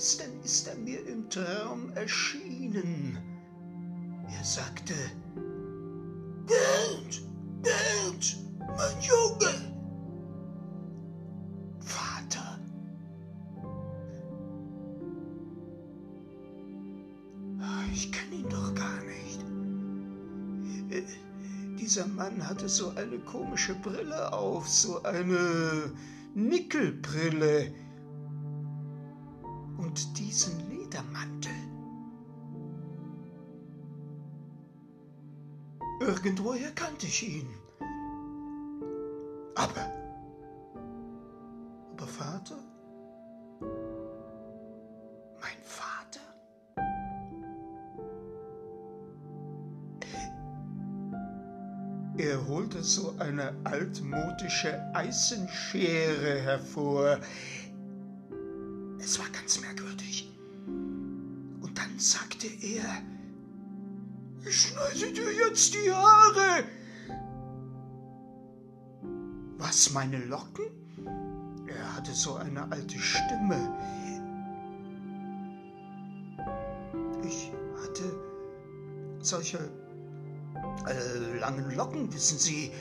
ist 0.00 0.66
er 0.66 0.76
mir 0.76 1.06
im 1.06 1.28
Traum 1.28 1.92
erschienen. 1.94 3.18
Er 4.34 4.42
sagte, 4.42 4.94
Bernd, 6.46 7.22
Bernd, 7.62 8.38
mein 8.60 9.02
Junge. 9.02 9.74
Vater. 11.80 12.58
Ich 17.92 18.10
kenne 18.10 18.36
ihn 18.36 18.48
doch 18.48 18.74
gar 18.74 19.02
nicht. 19.02 19.44
Äh, 20.90 21.02
dieser 21.78 22.06
Mann 22.06 22.48
hatte 22.48 22.70
so 22.70 22.88
eine 22.96 23.18
komische 23.18 23.74
Brille 23.74 24.32
auf, 24.32 24.66
so 24.66 25.02
eine 25.02 25.92
Nickelbrille 26.34 27.74
diesen 30.30 30.70
Ledermantel. 30.70 31.50
Irgendwoher 36.00 36.70
kannte 36.70 37.06
ich 37.06 37.28
ihn. 37.28 37.48
Aber, 39.56 39.92
aber 41.90 42.06
Vater? 42.06 42.58
Mein 45.40 45.60
Vater? 45.64 46.20
Er 52.18 52.46
holte 52.46 52.84
so 52.84 53.16
eine 53.18 53.52
altmodische 53.64 54.80
Eisenschere 54.94 56.38
hervor. 56.40 57.18
Es 59.00 59.18
war 59.18 59.28
ganz 59.30 59.60
merkwürdig. 59.60 59.89
Sagte 62.00 62.46
er, 62.46 63.02
ich 64.46 64.58
schneide 64.58 65.12
dir 65.12 65.34
jetzt 65.34 65.74
die 65.74 65.92
Haare. 65.92 66.64
Was, 69.58 69.92
meine 69.92 70.24
Locken? 70.24 70.64
Er 71.66 71.96
hatte 71.96 72.14
so 72.14 72.36
eine 72.36 72.72
alte 72.72 72.98
Stimme. 72.98 73.76
Ich 77.28 77.52
hatte 77.82 78.18
solche 79.18 79.58
äh, 80.86 81.38
langen 81.38 81.70
Locken, 81.76 82.10
wissen 82.14 82.38
Sie. 82.38 82.72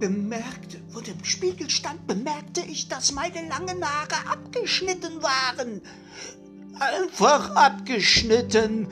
Bemerkte, 0.00 0.80
vor 0.90 1.02
dem 1.02 1.22
Spiegel 1.24 1.68
stand, 1.70 2.06
bemerkte 2.06 2.62
ich, 2.62 2.88
dass 2.88 3.12
meine 3.12 3.46
langen 3.48 3.84
Haare 3.84 4.26
abgeschnitten 4.26 5.22
waren. 5.22 5.82
Einfach 6.78 7.54
abgeschnitten. 7.54 8.88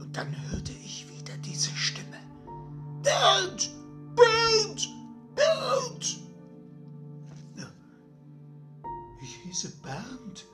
Und 0.00 0.16
dann 0.16 0.34
hörte 0.50 0.72
ich 0.84 1.06
wieder 1.10 1.36
diese 1.38 1.70
Stimme. 1.70 2.18
Bernd! 3.02 3.70
Bernd! 4.14 4.88
Bernd! 5.34 6.20
Ich 9.20 9.34
hieße 9.42 9.72
Bernd. 9.82 10.46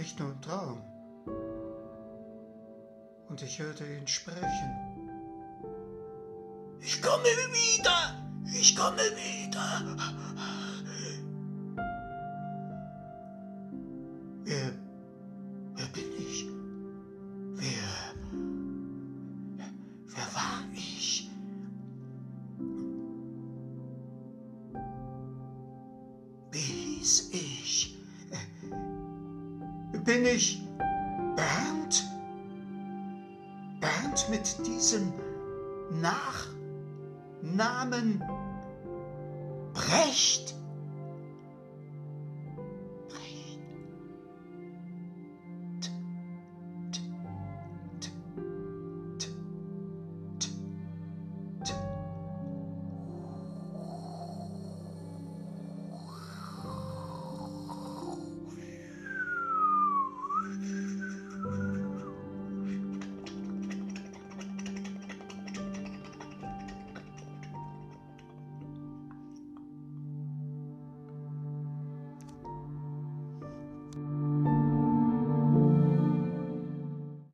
Nicht 0.00 0.18
nur 0.18 0.30
im 0.30 0.40
Traum. 0.40 0.80
Und 3.28 3.42
ich 3.42 3.58
hörte 3.58 3.84
ihn 3.84 4.08
sprechen. 4.08 4.70
Ich 6.80 7.02
komme 7.02 7.22
wieder! 7.52 8.16
Ich 8.58 8.74
komme 8.74 8.96
wieder! 8.96 9.96
Wer, 14.44 14.72
wer 15.74 15.86
bin 15.88 16.12
ich? 16.16 16.46
Wer, 17.56 18.14
wer 20.06 20.34
war 20.34 20.64
ich? 20.72 21.30
Wie 26.52 26.58
hieß 26.58 27.30
ich? 27.32 27.99
Bin 30.10 30.26
ich 30.26 30.60
Bernd? 31.36 32.04
Bernd 33.78 34.28
mit 34.28 34.66
diesem 34.66 35.12
Nachnamen 37.46 38.20
Brecht? 39.72 40.56